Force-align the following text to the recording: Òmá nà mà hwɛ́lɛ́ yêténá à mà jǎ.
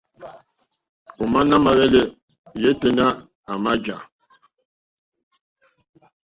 Òmá 1.21 1.39
nà 1.49 1.55
mà 1.65 1.71
hwɛ́lɛ́ 1.77 2.05
yêténá 2.61 3.05
à 3.51 3.53
mà 3.63 3.71
jǎ. 3.83 3.97